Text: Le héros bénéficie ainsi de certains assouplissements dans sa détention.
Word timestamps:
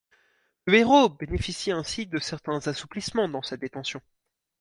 Le 0.65 0.73
héros 0.77 1.09
bénéficie 1.09 1.69
ainsi 1.69 2.07
de 2.07 2.17
certains 2.17 2.65
assouplissements 2.67 3.29
dans 3.29 3.43
sa 3.43 3.55
détention. 3.55 4.01